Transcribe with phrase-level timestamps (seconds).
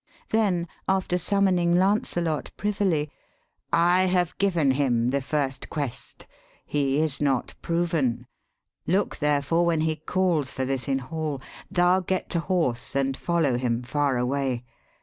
[0.29, 3.11] Then, after summoning Lancelot privily,'
[3.71, 6.25] I have given him the first quest:
[6.65, 8.25] he is not proven.
[8.87, 13.59] Look therefore when he calls for this in hall, Thou get to horse and follow
[13.59, 14.63] him far away.